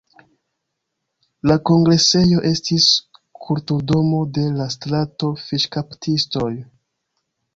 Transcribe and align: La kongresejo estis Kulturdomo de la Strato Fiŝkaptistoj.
La 1.49 1.57
kongresejo 1.69 2.39
estis 2.51 2.87
Kulturdomo 3.47 4.23
de 4.37 4.47
la 4.61 4.67
Strato 4.77 5.31
Fiŝkaptistoj. 5.45 6.51